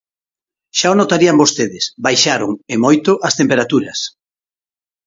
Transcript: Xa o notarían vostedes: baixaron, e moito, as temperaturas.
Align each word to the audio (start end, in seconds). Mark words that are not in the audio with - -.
Xa 0.77 0.87
o 0.93 0.97
notarían 1.01 1.39
vostedes: 1.43 1.83
baixaron, 2.05 2.51
e 2.73 2.75
moito, 2.85 3.11
as 3.27 3.37
temperaturas. 3.39 3.99